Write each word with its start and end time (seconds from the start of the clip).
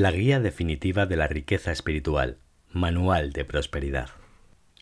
La 0.00 0.12
guía 0.12 0.38
definitiva 0.38 1.06
de 1.06 1.16
la 1.16 1.26
riqueza 1.26 1.72
espiritual. 1.72 2.38
Manual 2.70 3.32
de 3.32 3.44
prosperidad. 3.44 4.10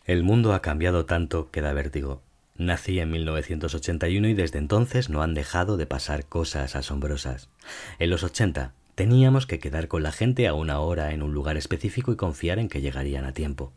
El 0.05 0.21
mundo 0.21 0.53
ha 0.53 0.61
cambiado 0.61 1.07
tanto 1.07 1.49
que 1.49 1.61
da 1.61 1.73
vértigo. 1.73 2.21
Nací 2.55 2.99
en 2.99 3.09
1981 3.09 4.27
y 4.27 4.33
desde 4.35 4.59
entonces 4.59 5.09
no 5.09 5.23
han 5.23 5.33
dejado 5.33 5.75
de 5.75 5.87
pasar 5.87 6.27
cosas 6.27 6.75
asombrosas. 6.75 7.49
En 7.97 8.11
los 8.11 8.21
80 8.21 8.75
teníamos 8.93 9.47
que 9.47 9.57
quedar 9.57 9.87
con 9.87 10.03
la 10.03 10.11
gente 10.11 10.47
a 10.47 10.53
una 10.53 10.81
hora 10.81 11.11
en 11.11 11.23
un 11.23 11.33
lugar 11.33 11.57
específico 11.57 12.11
y 12.11 12.15
confiar 12.15 12.59
en 12.59 12.69
que 12.69 12.81
llegarían 12.81 13.25
a 13.25 13.33
tiempo. 13.33 13.73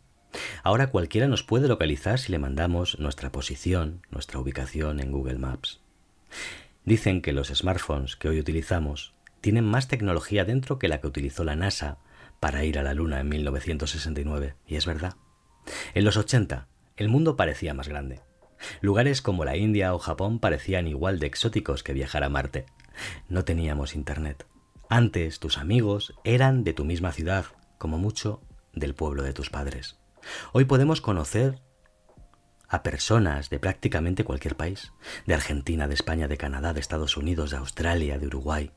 Ahora 0.62 0.88
cualquiera 0.88 1.26
nos 1.26 1.42
puede 1.42 1.68
localizar 1.68 2.18
si 2.18 2.32
le 2.32 2.38
mandamos 2.38 2.98
nuestra 2.98 3.32
posición, 3.32 4.02
nuestra 4.10 4.40
ubicación 4.40 5.00
en 5.00 5.10
Google 5.10 5.38
Maps. 5.38 5.80
Dicen 6.84 7.22
que 7.22 7.32
los 7.32 7.48
smartphones 7.48 8.16
que 8.16 8.28
hoy 8.28 8.38
utilizamos 8.38 9.14
tienen 9.40 9.64
más 9.64 9.88
tecnología 9.88 10.44
dentro 10.44 10.78
que 10.78 10.88
la 10.88 11.00
que 11.00 11.06
utilizó 11.06 11.44
la 11.44 11.56
NASA 11.56 11.98
para 12.40 12.64
ir 12.64 12.78
a 12.78 12.82
la 12.82 12.94
Luna 12.94 13.20
en 13.20 13.28
1969, 13.28 14.54
y 14.66 14.76
es 14.76 14.86
verdad. 14.86 15.16
En 15.94 16.04
los 16.04 16.16
80, 16.16 16.68
el 16.96 17.08
mundo 17.08 17.36
parecía 17.36 17.74
más 17.74 17.88
grande. 17.88 18.20
Lugares 18.80 19.22
como 19.22 19.44
la 19.44 19.56
India 19.56 19.94
o 19.94 19.98
Japón 19.98 20.38
parecían 20.38 20.86
igual 20.86 21.18
de 21.18 21.26
exóticos 21.26 21.82
que 21.82 21.92
viajar 21.92 22.24
a 22.24 22.28
Marte. 22.28 22.66
No 23.28 23.44
teníamos 23.44 23.94
Internet. 23.94 24.46
Antes 24.88 25.38
tus 25.38 25.58
amigos 25.58 26.14
eran 26.24 26.64
de 26.64 26.72
tu 26.72 26.84
misma 26.84 27.12
ciudad, 27.12 27.46
como 27.78 27.98
mucho 27.98 28.42
del 28.72 28.94
pueblo 28.94 29.22
de 29.22 29.32
tus 29.32 29.50
padres. 29.50 29.98
Hoy 30.52 30.64
podemos 30.64 31.00
conocer 31.00 31.60
a 32.68 32.82
personas 32.82 33.50
de 33.50 33.58
prácticamente 33.58 34.24
cualquier 34.24 34.56
país, 34.56 34.92
de 35.26 35.34
Argentina, 35.34 35.88
de 35.88 35.94
España, 35.94 36.28
de 36.28 36.36
Canadá, 36.36 36.72
de 36.72 36.80
Estados 36.80 37.16
Unidos, 37.16 37.50
de 37.50 37.56
Australia, 37.56 38.18
de 38.18 38.26
Uruguay. 38.26 38.72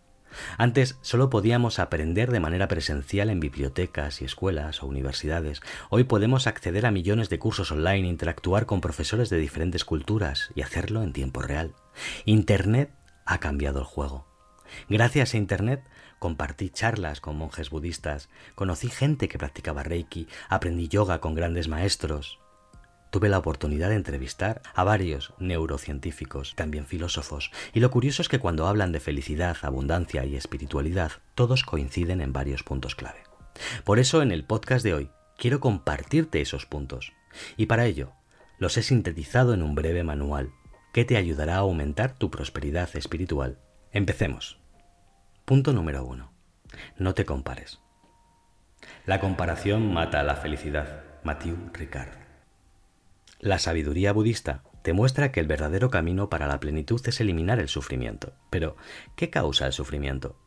Antes 0.57 0.97
solo 1.01 1.29
podíamos 1.29 1.79
aprender 1.79 2.31
de 2.31 2.39
manera 2.39 2.67
presencial 2.67 3.29
en 3.29 3.39
bibliotecas 3.39 4.21
y 4.21 4.25
escuelas 4.25 4.83
o 4.83 4.87
universidades. 4.87 5.61
Hoy 5.89 6.03
podemos 6.03 6.47
acceder 6.47 6.85
a 6.85 6.91
millones 6.91 7.29
de 7.29 7.39
cursos 7.39 7.71
online, 7.71 8.07
interactuar 8.07 8.65
con 8.65 8.81
profesores 8.81 9.29
de 9.29 9.37
diferentes 9.37 9.85
culturas 9.85 10.51
y 10.55 10.61
hacerlo 10.61 11.03
en 11.03 11.13
tiempo 11.13 11.41
real. 11.41 11.73
Internet 12.25 12.91
ha 13.25 13.39
cambiado 13.39 13.79
el 13.79 13.85
juego. 13.85 14.27
Gracias 14.89 15.33
a 15.33 15.37
Internet 15.37 15.83
compartí 16.23 16.69
charlas 16.69 17.19
con 17.19 17.35
monjes 17.35 17.69
budistas, 17.69 18.29
conocí 18.55 18.87
gente 18.87 19.27
que 19.27 19.37
practicaba 19.37 19.83
Reiki, 19.83 20.29
aprendí 20.47 20.87
yoga 20.87 21.19
con 21.19 21.35
grandes 21.35 21.67
maestros, 21.67 22.39
tuve 23.13 23.29
la 23.29 23.37
oportunidad 23.37 23.89
de 23.89 23.95
entrevistar 23.95 24.63
a 24.73 24.83
varios 24.83 25.35
neurocientíficos, 25.37 26.55
también 26.55 26.87
filósofos, 26.87 27.51
y 27.71 27.79
lo 27.79 27.91
curioso 27.91 28.23
es 28.23 28.27
que 28.27 28.39
cuando 28.39 28.65
hablan 28.65 28.91
de 28.91 28.99
felicidad, 28.99 29.55
abundancia 29.61 30.25
y 30.25 30.35
espiritualidad, 30.35 31.11
todos 31.35 31.63
coinciden 31.63 32.21
en 32.21 32.33
varios 32.33 32.63
puntos 32.63 32.95
clave. 32.95 33.19
Por 33.83 33.99
eso 33.99 34.23
en 34.23 34.31
el 34.31 34.45
podcast 34.45 34.83
de 34.83 34.95
hoy 34.95 35.11
quiero 35.37 35.59
compartirte 35.59 36.41
esos 36.41 36.65
puntos, 36.65 37.13
y 37.55 37.67
para 37.67 37.85
ello 37.85 38.13
los 38.57 38.77
he 38.77 38.81
sintetizado 38.81 39.53
en 39.53 39.61
un 39.61 39.75
breve 39.75 40.03
manual 40.03 40.49
que 40.91 41.05
te 41.05 41.15
ayudará 41.15 41.57
a 41.57 41.59
aumentar 41.59 42.17
tu 42.17 42.31
prosperidad 42.31 42.89
espiritual. 42.95 43.59
Empecemos. 43.91 44.59
Punto 45.45 45.71
número 45.71 46.03
uno. 46.03 46.33
No 46.97 47.13
te 47.13 47.25
compares. 47.25 47.79
La 49.05 49.19
comparación 49.19 49.93
mata 49.93 50.19
a 50.19 50.23
la 50.23 50.35
felicidad. 50.35 51.03
Matthew 51.23 51.69
Ricard. 51.73 52.22
La 53.43 53.59
sabiduría 53.59 54.13
budista 54.13 54.63
te 54.83 54.93
muestra 54.93 55.33
que 55.33 55.41
el 55.41 55.47
verdadero 55.47 55.89
camino 55.89 56.29
para 56.29 56.47
la 56.47 56.61
plenitud 56.61 57.01
es 57.05 57.19
eliminar 57.19 57.59
el 57.59 57.67
sufrimiento. 57.67 58.31
Pero, 58.49 58.77
¿qué 59.17 59.29
causa 59.29 59.67
el 59.67 59.73
sufrimiento? 59.73 60.39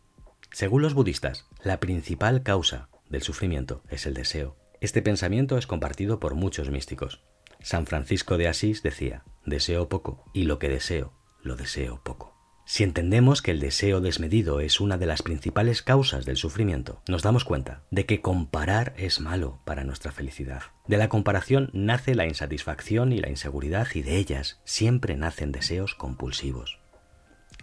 Según 0.50 0.80
los 0.80 0.94
budistas, 0.94 1.46
la 1.62 1.78
principal 1.78 2.42
causa 2.42 2.88
del 3.10 3.20
sufrimiento 3.20 3.82
es 3.90 4.06
el 4.06 4.14
deseo. 4.14 4.56
Este 4.80 5.02
pensamiento 5.02 5.58
es 5.58 5.66
compartido 5.66 6.20
por 6.20 6.36
muchos 6.36 6.70
místicos. 6.70 7.22
San 7.60 7.84
Francisco 7.84 8.38
de 8.38 8.48
Asís 8.48 8.82
decía, 8.82 9.24
deseo 9.44 9.90
poco, 9.90 10.24
y 10.32 10.44
lo 10.44 10.58
que 10.58 10.70
deseo, 10.70 11.12
lo 11.42 11.56
deseo 11.56 12.00
poco. 12.02 12.35
Si 12.68 12.82
entendemos 12.82 13.42
que 13.42 13.52
el 13.52 13.60
deseo 13.60 14.00
desmedido 14.00 14.58
es 14.58 14.80
una 14.80 14.98
de 14.98 15.06
las 15.06 15.22
principales 15.22 15.82
causas 15.82 16.24
del 16.24 16.36
sufrimiento, 16.36 17.00
nos 17.06 17.22
damos 17.22 17.44
cuenta 17.44 17.82
de 17.92 18.06
que 18.06 18.20
comparar 18.20 18.92
es 18.96 19.20
malo 19.20 19.60
para 19.64 19.84
nuestra 19.84 20.10
felicidad. 20.10 20.64
De 20.88 20.96
la 20.96 21.08
comparación 21.08 21.70
nace 21.72 22.16
la 22.16 22.26
insatisfacción 22.26 23.12
y 23.12 23.20
la 23.20 23.28
inseguridad 23.28 23.86
y 23.94 24.02
de 24.02 24.16
ellas 24.16 24.60
siempre 24.64 25.14
nacen 25.14 25.52
deseos 25.52 25.94
compulsivos. 25.94 26.80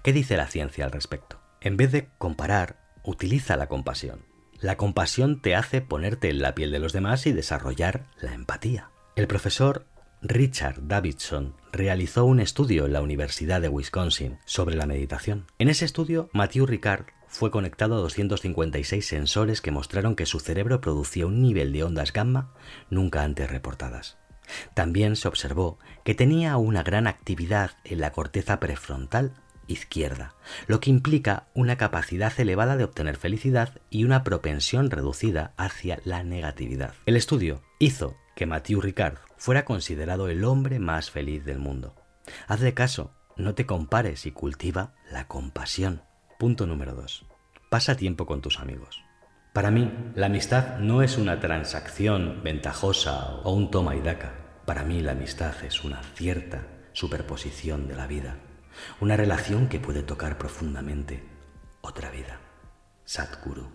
¿Qué 0.03 0.13
dice 0.13 0.37
la 0.37 0.47
ciencia 0.47 0.85
al 0.85 0.93
respecto? 0.93 1.41
En 1.59 1.75
vez 1.75 1.91
de 1.91 2.07
comparar, 2.17 2.77
utiliza 3.03 3.57
la 3.57 3.67
compasión. 3.67 4.23
La 4.61 4.77
compasión 4.77 5.41
te 5.41 5.53
hace 5.53 5.81
ponerte 5.81 6.29
en 6.29 6.41
la 6.41 6.55
piel 6.55 6.71
de 6.71 6.79
los 6.79 6.93
demás 6.93 7.27
y 7.27 7.33
desarrollar 7.33 8.05
la 8.21 8.33
empatía. 8.33 8.89
El 9.17 9.27
profesor 9.27 9.85
Richard 10.25 10.87
Davidson 10.87 11.53
realizó 11.73 12.23
un 12.23 12.39
estudio 12.39 12.85
en 12.85 12.93
la 12.93 13.01
Universidad 13.01 13.59
de 13.59 13.67
Wisconsin 13.67 14.37
sobre 14.45 14.77
la 14.77 14.85
meditación. 14.85 15.47
En 15.59 15.67
ese 15.67 15.83
estudio, 15.83 16.29
Matthew 16.31 16.65
Ricard 16.65 17.07
fue 17.27 17.51
conectado 17.51 17.95
a 17.95 17.99
256 17.99 19.05
sensores 19.05 19.59
que 19.59 19.71
mostraron 19.71 20.15
que 20.15 20.25
su 20.25 20.39
cerebro 20.39 20.79
producía 20.79 21.25
un 21.25 21.41
nivel 21.41 21.73
de 21.73 21.83
ondas 21.83 22.13
gamma 22.13 22.53
nunca 22.89 23.23
antes 23.23 23.51
reportadas. 23.51 24.17
También 24.73 25.17
se 25.17 25.27
observó 25.27 25.77
que 26.05 26.15
tenía 26.15 26.55
una 26.55 26.83
gran 26.83 27.07
actividad 27.07 27.71
en 27.83 27.99
la 27.99 28.13
corteza 28.13 28.61
prefrontal 28.61 29.33
izquierda, 29.67 30.35
lo 30.67 30.79
que 30.79 30.89
implica 30.89 31.47
una 31.53 31.75
capacidad 31.75 32.31
elevada 32.39 32.77
de 32.77 32.85
obtener 32.85 33.17
felicidad 33.17 33.81
y 33.89 34.05
una 34.05 34.23
propensión 34.23 34.89
reducida 34.89 35.53
hacia 35.57 35.99
la 36.05 36.23
negatividad. 36.23 36.93
El 37.05 37.17
estudio 37.17 37.61
hizo 37.79 38.15
que 38.35 38.45
Mathieu 38.45 38.81
Ricard 38.81 39.17
fuera 39.37 39.65
considerado 39.65 40.29
el 40.29 40.43
hombre 40.43 40.79
más 40.79 41.11
feliz 41.11 41.45
del 41.45 41.59
mundo. 41.59 41.95
Haz 42.47 42.61
de 42.61 42.73
caso, 42.73 43.13
no 43.35 43.55
te 43.55 43.65
compares 43.65 44.25
y 44.25 44.31
cultiva 44.31 44.93
la 45.11 45.27
compasión. 45.27 46.03
Punto 46.39 46.67
número 46.67 46.93
2. 46.95 47.25
Pasa 47.69 47.95
tiempo 47.95 48.25
con 48.25 48.41
tus 48.41 48.59
amigos. 48.59 49.01
Para 49.53 49.69
mí, 49.69 49.91
la 50.15 50.27
amistad 50.27 50.79
no 50.79 51.03
es 51.03 51.17
una 51.17 51.39
transacción 51.39 52.41
ventajosa 52.43 53.35
o 53.43 53.53
un 53.53 53.69
toma 53.69 53.95
y 53.95 54.01
daca. 54.01 54.33
Para 54.65 54.83
mí, 54.83 55.01
la 55.01 55.11
amistad 55.11 55.53
es 55.63 55.83
una 55.83 56.01
cierta 56.15 56.67
superposición 56.93 57.87
de 57.87 57.95
la 57.95 58.07
vida, 58.07 58.37
una 58.99 59.17
relación 59.17 59.67
que 59.67 59.79
puede 59.79 60.03
tocar 60.03 60.37
profundamente 60.37 61.23
otra 61.81 62.09
vida. 62.09 62.39
Satguru. 63.05 63.71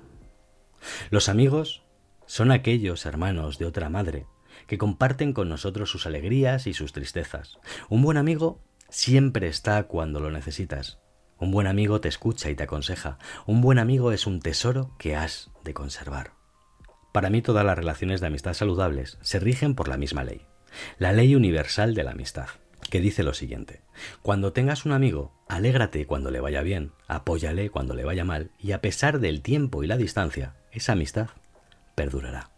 Los 1.10 1.28
amigos 1.28 1.84
son 2.26 2.50
aquellos 2.50 3.06
hermanos 3.06 3.58
de 3.58 3.66
otra 3.66 3.88
madre 3.88 4.26
que 4.68 4.78
comparten 4.78 5.32
con 5.32 5.48
nosotros 5.48 5.90
sus 5.90 6.06
alegrías 6.06 6.68
y 6.68 6.74
sus 6.74 6.92
tristezas. 6.92 7.58
Un 7.88 8.02
buen 8.02 8.18
amigo 8.18 8.60
siempre 8.88 9.48
está 9.48 9.82
cuando 9.84 10.20
lo 10.20 10.30
necesitas. 10.30 11.00
Un 11.40 11.50
buen 11.50 11.66
amigo 11.66 12.00
te 12.00 12.08
escucha 12.08 12.50
y 12.50 12.54
te 12.54 12.64
aconseja. 12.64 13.18
Un 13.46 13.60
buen 13.60 13.78
amigo 13.78 14.12
es 14.12 14.26
un 14.26 14.40
tesoro 14.40 14.94
que 14.98 15.16
has 15.16 15.50
de 15.64 15.72
conservar. 15.72 16.32
Para 17.12 17.30
mí 17.30 17.40
todas 17.40 17.64
las 17.64 17.78
relaciones 17.78 18.20
de 18.20 18.26
amistad 18.26 18.52
saludables 18.52 19.18
se 19.22 19.40
rigen 19.40 19.74
por 19.74 19.88
la 19.88 19.96
misma 19.96 20.22
ley, 20.22 20.42
la 20.98 21.12
ley 21.12 21.34
universal 21.34 21.94
de 21.94 22.04
la 22.04 22.10
amistad, 22.10 22.48
que 22.90 23.00
dice 23.00 23.22
lo 23.22 23.32
siguiente. 23.32 23.80
Cuando 24.20 24.52
tengas 24.52 24.84
un 24.84 24.92
amigo, 24.92 25.32
alégrate 25.48 26.06
cuando 26.06 26.30
le 26.30 26.40
vaya 26.40 26.60
bien, 26.60 26.92
apóyale 27.06 27.70
cuando 27.70 27.94
le 27.94 28.04
vaya 28.04 28.24
mal, 28.24 28.50
y 28.58 28.72
a 28.72 28.82
pesar 28.82 29.18
del 29.18 29.40
tiempo 29.40 29.82
y 29.82 29.86
la 29.86 29.96
distancia, 29.96 30.56
esa 30.72 30.92
amistad 30.92 31.28
perdurará. 31.94 32.57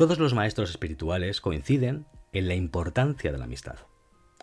Todos 0.00 0.18
los 0.18 0.32
maestros 0.32 0.70
espirituales 0.70 1.42
coinciden 1.42 2.06
en 2.32 2.48
la 2.48 2.54
importancia 2.54 3.32
de 3.32 3.36
la 3.36 3.44
amistad. 3.44 3.76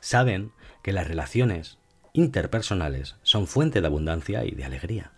Saben 0.01 0.51
que 0.84 0.91
las 0.91 1.07
relaciones 1.07 1.79
interpersonales 2.13 3.16
son 3.23 3.47
fuente 3.47 3.81
de 3.81 3.88
abundancia 3.88 4.45
y 4.45 4.51
de 4.51 4.66
alegría. 4.66 5.13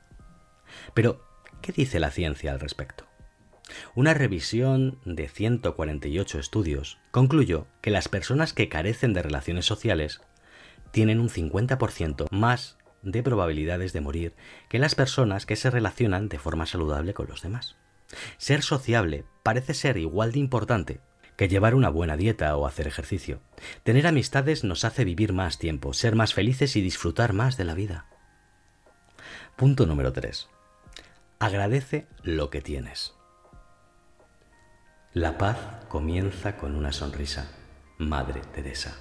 Pero, 0.94 1.26
¿qué 1.62 1.74
dice 1.74 2.00
la 2.00 2.10
ciencia 2.10 2.54
al 2.54 2.62
respecto? 2.62 3.06
Una 3.96 4.14
revisión 4.14 5.02
de 5.04 5.28
148 5.28 6.40
estudios 6.40 7.00
concluyó 7.12 7.68
que 7.82 7.92
las 7.92 8.08
personas 8.08 8.54
que 8.54 8.70
carecen 8.70 9.12
de 9.12 9.24
relaciones 9.24 9.66
sociales 9.66 10.22
tienen 10.92 11.20
un 11.20 11.28
50% 11.28 12.28
más 12.32 12.78
de 13.02 13.24
probabilidades 13.24 13.92
de 13.92 14.00
morir 14.00 14.36
que 14.70 14.80
las 14.80 14.96
personas 14.96 15.46
que 15.46 15.58
se 15.58 15.70
relacionan 15.70 16.30
de 16.30 16.40
forma 16.40 16.66
saludable 16.66 17.14
con 17.14 17.28
los 17.28 17.42
demás. 17.42 17.76
Ser 18.38 18.62
sociable 18.64 19.26
parece 19.44 19.74
ser 19.74 19.98
igual 19.98 20.32
de 20.32 20.40
importante 20.40 21.02
que 21.38 21.48
llevar 21.48 21.74
una 21.74 21.90
buena 21.90 22.18
dieta 22.18 22.56
o 22.58 22.66
hacer 22.66 22.88
ejercicio. 22.88 23.42
Tener 23.84 24.08
amistades 24.08 24.64
nos 24.64 24.84
hace 24.84 25.06
vivir 25.06 25.32
más 25.32 25.58
tiempo, 25.58 25.94
ser 25.94 26.16
más 26.16 26.34
felices 26.34 26.76
y 26.76 26.82
disfrutar 26.82 27.34
más 27.34 27.56
de 27.56 27.64
la 27.64 27.76
vida. 27.76 28.08
Punto 29.56 29.86
número 29.86 30.12
3. 30.12 30.50
Agradece 31.40 32.08
lo 32.24 32.50
que 32.50 32.62
tienes. 32.62 33.14
La 35.14 35.38
paz 35.38 35.58
comienza 35.88 36.58
con 36.58 36.76
una 36.76 36.92
sonrisa. 36.92 37.50
Madre 37.98 38.42
Teresa. 38.54 38.98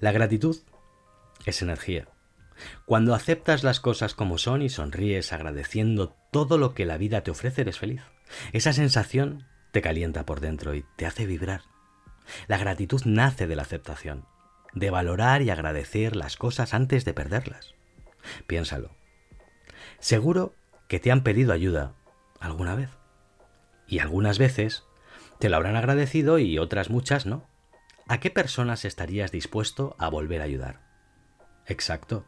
La 0.00 0.12
gratitud 0.12 0.56
es 1.44 1.60
energía. 1.62 2.08
Cuando 2.84 3.14
aceptas 3.14 3.62
las 3.62 3.80
cosas 3.80 4.14
como 4.14 4.38
son 4.38 4.62
y 4.62 4.68
sonríes 4.68 5.32
agradeciendo 5.32 6.16
todo 6.30 6.58
lo 6.58 6.74
que 6.74 6.86
la 6.86 6.96
vida 6.96 7.22
te 7.22 7.30
ofrece, 7.30 7.62
eres 7.62 7.78
feliz. 7.78 8.02
Esa 8.52 8.72
sensación 8.72 9.46
te 9.72 9.82
calienta 9.82 10.24
por 10.24 10.40
dentro 10.40 10.74
y 10.74 10.84
te 10.96 11.06
hace 11.06 11.26
vibrar. 11.26 11.62
La 12.48 12.58
gratitud 12.58 13.02
nace 13.04 13.46
de 13.46 13.56
la 13.56 13.62
aceptación, 13.62 14.24
de 14.74 14.90
valorar 14.90 15.42
y 15.42 15.50
agradecer 15.50 16.16
las 16.16 16.36
cosas 16.36 16.74
antes 16.74 17.04
de 17.04 17.14
perderlas. 17.14 17.74
Piénsalo. 18.46 18.96
Seguro 19.98 20.54
que 20.88 21.00
te 21.00 21.12
han 21.12 21.22
pedido 21.22 21.52
ayuda 21.52 21.94
alguna 22.40 22.74
vez. 22.74 22.90
Y 23.86 24.00
algunas 24.00 24.38
veces 24.38 24.84
te 25.38 25.48
lo 25.48 25.56
habrán 25.56 25.76
agradecido 25.76 26.38
y 26.38 26.58
otras 26.58 26.90
muchas 26.90 27.26
no. 27.26 27.48
¿A 28.08 28.20
qué 28.20 28.30
personas 28.30 28.84
estarías 28.84 29.32
dispuesto 29.32 29.96
a 29.98 30.08
volver 30.08 30.40
a 30.40 30.44
ayudar? 30.44 30.80
Exacto. 31.66 32.24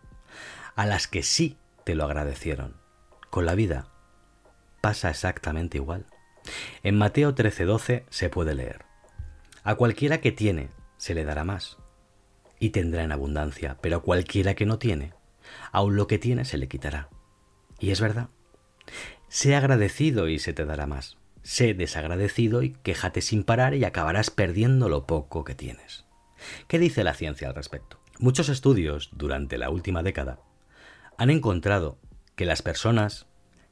A 0.77 0.87
las 0.87 1.07
que 1.07 1.23
sí 1.23 1.57
te 1.85 1.95
lo 1.95 2.05
agradecieron. 2.05 2.77
Con 3.31 3.47
la 3.47 3.55
vida 3.55 3.89
pasa 4.81 5.11
exactamente 5.11 5.79
igual. 5.79 6.07
En 6.83 6.97
Mateo 6.97 7.35
13:12 7.35 8.05
se 8.09 8.31
puede 8.31 8.55
leer. 8.55 8.85
A 9.65 9.75
cualquiera 9.75 10.21
que 10.21 10.33
tiene 10.33 10.71
se 10.97 11.15
le 11.15 11.25
dará 11.25 11.45
más 11.45 11.79
y 12.59 12.71
tendrá 12.71 13.03
en 13.03 13.13
abundancia, 13.13 13.79
pero 13.81 13.99
a 13.99 14.03
cualquiera 14.03 14.55
que 14.55 14.67
no 14.67 14.79
tiene, 14.79 15.13
aun 15.73 15.97
lo 15.97 16.07
que 16.07 16.19
tiene 16.19 16.45
se 16.45 16.59
le 16.59 16.69
quitará. 16.69 17.09
Y 17.79 17.91
es 17.91 18.01
verdad. 18.01 18.29
Sé 19.29 19.55
agradecido 19.55 20.29
y 20.29 20.39
se 20.39 20.53
te 20.53 20.65
dará 20.65 20.87
más. 20.87 21.19
Sé 21.43 21.75
desagradecido 21.75 22.63
y 22.63 22.71
quéjate 22.71 23.21
sin 23.21 23.45
parar 23.45 23.75
y 23.75 23.85
acabarás 23.85 24.31
perdiendo 24.31 24.89
lo 24.89 25.07
poco 25.07 25.45
que 25.45 25.55
tienes. 25.55 26.05
¿Qué 26.67 26.79
dice 26.79 27.05
la 27.05 27.15
ciencia 27.15 27.49
al 27.49 27.55
respecto? 27.55 28.01
Muchos 28.21 28.49
estudios 28.49 29.11
durante 29.13 29.59
la 29.59 29.71
última 29.71 30.03
década 30.03 30.41
han 31.19 31.31
encontrado 31.31 31.99
que 32.35 32.47
las 32.47 32.63
personas 32.63 33.27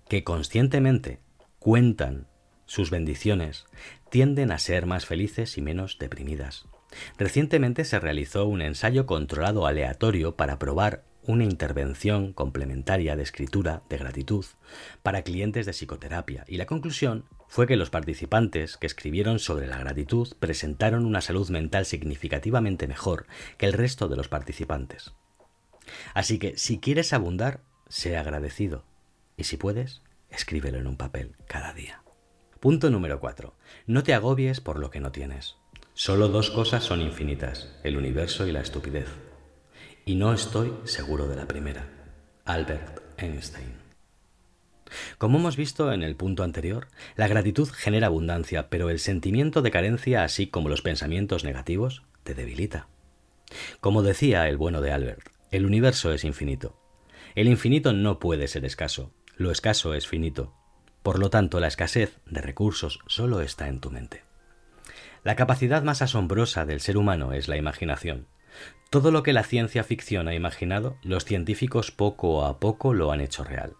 que 0.08 0.22
conscientemente 0.22 1.19
cuentan 1.58 2.28
sus 2.64 2.90
bendiciones 2.90 3.66
tienden 4.08 4.52
a 4.52 4.58
ser 4.58 4.87
más 4.87 5.04
felices 5.04 5.58
y 5.58 5.62
menos 5.62 5.98
deprimidas. 5.98 6.66
Recientemente 7.19 7.84
se 7.84 7.98
realizó 7.98 8.46
un 8.46 8.62
ensayo 8.62 9.04
controlado 9.04 9.66
aleatorio 9.66 10.37
para 10.37 10.60
probar 10.60 11.02
una 11.25 11.43
intervención 11.43 12.32
complementaria 12.32 13.16
de 13.16 13.25
escritura 13.25 13.82
de 13.88 13.98
gratitud 13.98 14.44
para 15.02 15.22
clientes 15.22 15.66
de 15.66 15.72
psicoterapia 15.72 16.44
y 16.46 16.56
la 16.56 16.66
conclusión 16.66 17.25
fue 17.48 17.66
que 17.66 17.76
los 17.76 17.90
participantes 17.90 18.76
que 18.76 18.87
escribieron 18.87 19.38
sobre 19.38 19.66
la 19.66 19.78
gratitud 19.78 20.34
presentaron 20.38 21.06
una 21.06 21.20
salud 21.20 21.48
mental 21.50 21.87
significativamente 21.87 22.87
mejor 22.87 23.26
que 23.58 23.66
el 23.66 23.72
resto 23.72 24.08
de 24.08 24.16
los 24.16 24.28
participantes. 24.28 25.12
Así 26.14 26.38
que 26.38 26.56
si 26.56 26.78
quieres 26.78 27.12
abundar, 27.12 27.60
sé 27.88 28.16
agradecido 28.16 28.84
y 29.37 29.44
si 29.44 29.56
puedes, 29.56 30.02
escríbelo 30.31 30.78
en 30.78 30.87
un 30.87 30.96
papel 30.96 31.37
cada 31.46 31.72
día. 31.72 32.02
Punto 32.60 32.90
número 32.90 33.20
4. 33.20 33.54
No 33.87 34.02
te 34.02 34.14
agobies 34.14 34.60
por 34.60 34.78
lo 34.78 34.90
que 34.90 35.00
no 35.00 35.12
tienes. 35.12 35.56
Solo 35.94 36.28
dos 36.28 36.50
cosas 36.50 36.84
son 36.84 37.00
infinitas, 37.00 37.69
el 37.84 37.96
universo 37.96 38.46
y 38.46 38.52
la 38.52 38.60
estupidez. 38.60 39.08
Y 40.04 40.16
no 40.16 40.32
estoy 40.32 40.72
seguro 40.84 41.26
de 41.26 41.37
la 41.37 41.46
primera. 41.46 41.88
Albert 42.44 43.00
Einstein. 43.19 43.86
Como 45.19 45.38
hemos 45.38 45.56
visto 45.56 45.93
en 45.93 46.03
el 46.03 46.17
punto 46.17 46.43
anterior, 46.43 46.88
la 47.17 47.29
gratitud 47.29 47.69
genera 47.69 48.06
abundancia, 48.06 48.69
pero 48.69 48.91
el 48.91 48.99
sentimiento 48.99 49.62
de 49.62 49.71
carencia, 49.71 50.25
así 50.25 50.47
como 50.47 50.69
los 50.69 50.83
pensamientos 50.83 51.44
negativos, 51.44 52.03
te 52.23 52.35
debilita. 52.35 52.88
Como 53.81 54.03
decía 54.03 54.49
el 54.49 54.56
bueno 54.56 54.81
de 54.81 54.93
Albert, 54.93 55.29
el 55.50 55.67
universo 55.67 56.12
es 56.12 56.25
infinito. 56.25 56.77
El 57.35 57.49
infinito 57.49 57.93
no 57.93 58.19
puede 58.19 58.49
ser 58.49 58.65
escaso, 58.65 59.12
lo 59.37 59.50
escaso 59.50 59.94
es 59.94 60.06
finito. 60.06 60.55
Por 61.03 61.19
lo 61.19 61.31
tanto, 61.31 61.61
la 61.61 61.69
escasez 61.69 62.19
de 62.27 62.41
recursos 62.41 62.99
solo 63.06 63.41
está 63.41 63.69
en 63.69 63.81
tu 63.81 63.91
mente. 63.91 64.25
La 65.23 65.37
capacidad 65.37 65.82
más 65.82 66.03
asombrosa 66.03 66.67
del 66.67 66.81
ser 66.81 66.97
humano 66.97 67.32
es 67.32 67.49
la 67.49 67.56
imaginación. 67.56 68.27
Todo 68.91 69.11
lo 69.11 69.23
que 69.23 69.32
la 69.32 69.43
ciencia 69.43 69.85
ficción 69.85 70.29
ha 70.29 70.35
imaginado, 70.35 70.97
los 71.03 71.25
científicos 71.25 71.91
poco 71.91 72.44
a 72.44 72.59
poco 72.59 72.94
lo 72.94 73.12
han 73.12 73.21
hecho 73.21 73.44
real. 73.44 73.75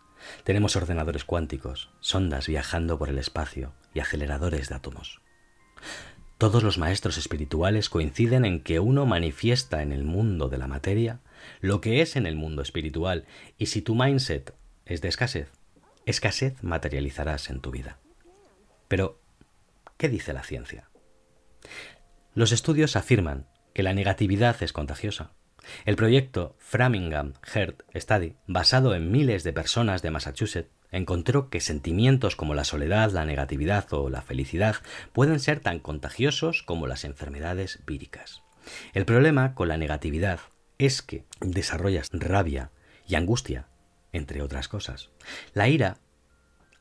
Tenemos 0.45 0.77
ordenadores 0.77 1.25
cuánticos, 1.25 1.91
sondas 2.01 2.47
viajando 2.47 2.99
por 2.99 3.09
el 3.09 3.19
espacio 3.19 3.75
y 3.95 4.01
aceleradores 4.01 4.69
de 4.69 4.75
átomos. 4.75 5.21
Todos 6.39 6.63
los 6.63 6.77
maestros 6.77 7.17
espirituales 7.17 7.89
coinciden 7.89 8.45
en 8.45 8.61
que 8.61 8.79
uno 8.79 9.07
manifiesta 9.07 9.83
en 9.83 9.93
el 9.93 10.05
mundo 10.05 10.49
de 10.49 10.59
la 10.59 10.67
materia 10.67 11.21
lo 11.61 11.81
que 11.81 12.03
es 12.03 12.17
en 12.17 12.27
el 12.27 12.37
mundo 12.37 12.63
espiritual, 12.63 13.25
y 13.57 13.67
si 13.67 13.81
tu 13.81 13.95
mindset 13.95 14.55
es 14.85 15.01
de 15.01 15.09
escasez, 15.09 15.51
escasez 16.05 16.63
materializarás 16.63 17.51
en 17.51 17.61
tu 17.61 17.71
vida. 17.71 17.99
Pero, 18.89 19.21
¿qué 19.97 20.09
dice 20.09 20.33
la 20.33 20.43
ciencia? 20.43 20.91
Los 22.35 22.53
estudios 22.53 22.97
afirman 22.97 23.47
que 23.73 23.83
la 23.83 23.95
negatividad 23.95 24.63
es 24.63 24.73
contagiosa. 24.73 25.33
El 25.85 25.97
proyecto 25.97 26.57
Framingham 26.59 27.35
Heart 27.43 27.83
Study, 27.95 28.35
basado 28.47 28.95
en 28.95 29.11
miles 29.11 29.45
de 29.45 29.53
personas 29.53 30.03
de 30.03 30.11
Massachusetts, 30.11 30.71
encontró 30.91 31.51
que 31.51 31.61
sentimientos 31.61 32.37
como 32.37 32.55
la 32.55 32.65
soledad, 32.65 33.11
la 33.11 33.25
negatividad 33.25 33.93
o 33.93 34.09
la 34.09 34.23
felicidad 34.23 34.77
pueden 35.13 35.41
ser 35.41 35.61
tan 35.61 35.79
contagiosos 35.79 36.63
como 36.63 36.87
las 36.87 37.05
enfermedades 37.05 37.81
víricas. 37.87 38.43
El 38.95 39.05
problema 39.05 39.55
con 39.55 39.69
la 39.69 39.77
negatividad 39.77 40.41
es 40.79 41.03
que 41.03 41.25
desarrollas 41.41 42.09
rabia 42.13 42.71
y 43.07 43.15
angustia, 43.15 43.69
entre 44.13 44.43
otras 44.43 44.69
cosas. 44.69 45.11
La 45.55 45.69
ira 45.69 45.99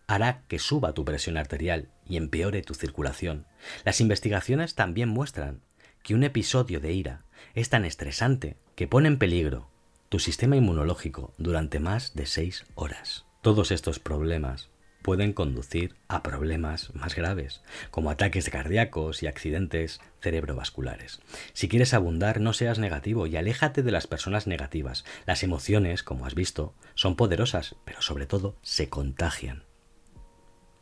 hará 0.07 0.43
que 0.47 0.59
suba 0.59 0.93
tu 0.93 1.05
presión 1.05 1.37
arterial 1.37 1.89
y 2.07 2.17
empeore 2.17 2.61
tu 2.61 2.73
circulación. 2.73 3.45
Las 3.83 4.01
investigaciones 4.01 4.75
también 4.75 5.09
muestran 5.09 5.61
que 6.03 6.13
un 6.13 6.23
episodio 6.23 6.79
de 6.79 6.93
ira 6.93 7.24
es 7.53 7.69
tan 7.69 7.85
estresante 7.85 8.57
que 8.75 8.87
pone 8.87 9.07
en 9.07 9.17
peligro 9.17 9.69
tu 10.09 10.19
sistema 10.19 10.55
inmunológico 10.55 11.33
durante 11.37 11.79
más 11.79 12.15
de 12.15 12.25
seis 12.25 12.65
horas. 12.75 13.25
Todos 13.41 13.71
estos 13.71 13.99
problemas 13.99 14.69
pueden 15.05 15.33
conducir 15.33 15.93
a 16.07 16.23
problemas 16.23 16.93
más 16.95 17.13
graves, 17.13 17.61
como 17.91 18.09
ataques 18.09 18.49
cardíacos 18.49 19.21
y 19.21 19.27
accidentes 19.27 20.01
cerebrovasculares. 20.19 21.21
Si 21.53 21.69
quieres 21.69 21.93
abundar, 21.93 22.41
no 22.41 22.53
seas 22.53 22.79
negativo 22.79 23.27
y 23.27 23.37
aléjate 23.37 23.83
de 23.83 23.91
las 23.91 24.07
personas 24.07 24.47
negativas. 24.47 25.05
Las 25.27 25.43
emociones, 25.43 26.01
como 26.01 26.25
has 26.25 26.33
visto, 26.33 26.73
son 26.95 27.15
poderosas, 27.15 27.75
pero 27.85 28.01
sobre 28.01 28.25
todo 28.25 28.55
se 28.63 28.89
contagian. 28.89 29.65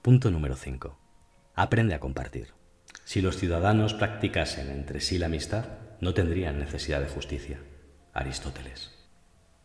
Punto 0.01 0.31
número 0.31 0.56
5. 0.56 0.98
Aprende 1.54 1.94
a 1.94 2.00
compartir. 2.00 2.53
Si 3.03 3.22
los 3.22 3.36
ciudadanos 3.36 3.93
practicasen 3.93 4.70
entre 4.70 5.01
sí 5.01 5.17
la 5.17 5.25
amistad, 5.25 5.65
no 6.03 6.13
tendrían 6.13 6.60
necesidad 6.60 7.01
de 7.01 7.07
justicia. 7.07 7.60
Aristóteles. 8.13 8.91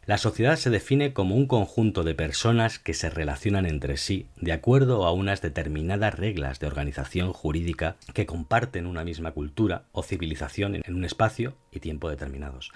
La 0.06 0.16
sociedad 0.16 0.56
se 0.56 0.70
define 0.70 1.12
como 1.12 1.34
un 1.34 1.46
conjunto 1.46 2.02
de 2.02 2.14
personas 2.14 2.78
que 2.78 2.94
se 2.94 3.10
relacionan 3.10 3.66
entre 3.66 3.98
sí 3.98 4.28
de 4.36 4.52
acuerdo 4.52 5.04
a 5.04 5.12
unas 5.12 5.42
determinadas 5.42 6.14
reglas 6.14 6.60
de 6.60 6.66
organización 6.66 7.34
jurídica 7.34 7.96
que 8.14 8.24
comparten 8.24 8.86
una 8.86 9.04
misma 9.04 9.32
cultura 9.32 9.84
o 9.92 10.02
civilización 10.02 10.76
en 10.76 10.94
un 10.94 11.04
espacio 11.04 11.56
y 11.70 11.80
tiempo 11.80 12.08
determinados. 12.08 12.72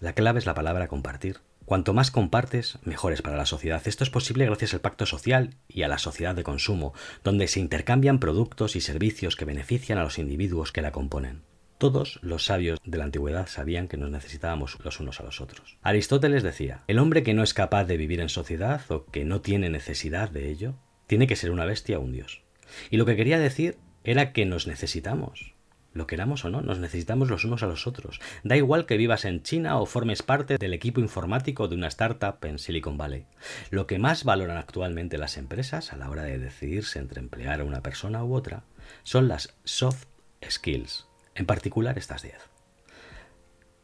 La 0.00 0.12
clave 0.12 0.40
es 0.40 0.44
la 0.44 0.52
palabra 0.52 0.88
compartir. 0.88 1.38
Cuanto 1.64 1.94
más 1.94 2.10
compartes, 2.10 2.78
mejor 2.82 3.14
es 3.14 3.22
para 3.22 3.38
la 3.38 3.46
sociedad. 3.46 3.80
Esto 3.86 4.04
es 4.04 4.10
posible 4.10 4.44
gracias 4.44 4.74
al 4.74 4.82
pacto 4.82 5.06
social 5.06 5.54
y 5.66 5.84
a 5.84 5.88
la 5.88 5.96
sociedad 5.96 6.34
de 6.34 6.44
consumo, 6.44 6.92
donde 7.22 7.48
se 7.48 7.60
intercambian 7.60 8.18
productos 8.18 8.76
y 8.76 8.82
servicios 8.82 9.36
que 9.36 9.46
benefician 9.46 9.96
a 9.96 10.02
los 10.02 10.18
individuos 10.18 10.72
que 10.72 10.82
la 10.82 10.92
componen. 10.92 11.53
Todos 11.78 12.18
los 12.22 12.44
sabios 12.44 12.78
de 12.84 12.98
la 12.98 13.04
antigüedad 13.04 13.46
sabían 13.46 13.88
que 13.88 13.96
nos 13.96 14.10
necesitábamos 14.10 14.78
los 14.84 15.00
unos 15.00 15.20
a 15.20 15.24
los 15.24 15.40
otros. 15.40 15.78
Aristóteles 15.82 16.42
decía, 16.42 16.84
el 16.86 16.98
hombre 16.98 17.22
que 17.22 17.34
no 17.34 17.42
es 17.42 17.54
capaz 17.54 17.84
de 17.84 17.96
vivir 17.96 18.20
en 18.20 18.28
sociedad 18.28 18.80
o 18.90 19.06
que 19.06 19.24
no 19.24 19.40
tiene 19.40 19.70
necesidad 19.70 20.30
de 20.30 20.50
ello, 20.50 20.74
tiene 21.06 21.26
que 21.26 21.36
ser 21.36 21.50
una 21.50 21.64
bestia 21.64 21.98
o 21.98 22.02
un 22.02 22.12
dios. 22.12 22.42
Y 22.90 22.96
lo 22.96 23.06
que 23.06 23.16
quería 23.16 23.38
decir 23.38 23.76
era 24.04 24.32
que 24.32 24.46
nos 24.46 24.66
necesitamos 24.66 25.54
lo 25.94 26.08
queramos 26.08 26.44
o 26.44 26.50
no, 26.50 26.60
nos 26.60 26.80
necesitamos 26.80 27.30
los 27.30 27.44
unos 27.44 27.62
a 27.62 27.66
los 27.66 27.86
otros. 27.86 28.20
Da 28.42 28.56
igual 28.56 28.84
que 28.84 28.96
vivas 28.96 29.24
en 29.24 29.42
China 29.42 29.78
o 29.78 29.86
formes 29.86 30.22
parte 30.22 30.58
del 30.58 30.74
equipo 30.74 31.00
informático 31.00 31.68
de 31.68 31.76
una 31.76 31.86
startup 31.86 32.44
en 32.44 32.58
Silicon 32.58 32.98
Valley. 32.98 33.26
Lo 33.70 33.86
que 33.86 34.00
más 34.00 34.24
valoran 34.24 34.56
actualmente 34.56 35.18
las 35.18 35.36
empresas 35.36 35.92
a 35.92 35.96
la 35.96 36.10
hora 36.10 36.24
de 36.24 36.38
decidirse 36.38 36.98
entre 36.98 37.20
emplear 37.20 37.60
a 37.60 37.64
una 37.64 37.80
persona 37.80 38.24
u 38.24 38.34
otra 38.34 38.64
son 39.04 39.28
las 39.28 39.54
soft 39.62 40.06
skills, 40.46 41.06
en 41.34 41.46
particular 41.46 41.98
estas 41.98 42.22
10. 42.22 42.34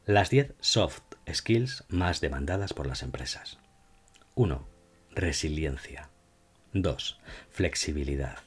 Las 0.07 0.31
10 0.31 0.55
soft 0.61 1.03
skills 1.33 1.85
más 1.89 2.21
demandadas 2.21 2.73
por 2.73 2.87
las 2.87 3.03
empresas. 3.03 3.59
1. 4.35 4.67
Resiliencia. 5.11 6.11
2. 6.73 7.21
Flexibilidad. 7.51 8.39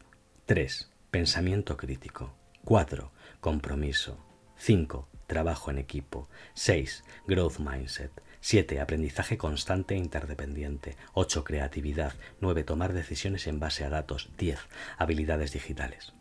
3. 0.46 0.90
Pensamiento 1.12 1.78
crítico. 1.78 2.34
4 2.66 3.12
compromiso. 3.40 4.18
5. 4.58 5.10
trabajo 5.28 5.70
en 5.70 5.78
equipo. 5.78 6.30
6. 6.54 7.04
Growth 7.28 7.60
mindset. 7.60 8.12
7. 8.40 8.80
Aprendizaje 8.80 9.38
constante 9.38 9.96
e 9.96 9.98
interdependiente. 9.98 10.96
8. 11.14 11.44
Creatividad. 11.44 12.14
9. 12.40 12.64
Tomar 12.64 12.94
decisiones 12.94 13.48
en 13.48 13.60
base 13.60 13.84
a 13.84 13.90
datos. 13.90 14.30
10. 14.38 14.60
Habilidades 14.98 15.52
digitales. 15.52 16.14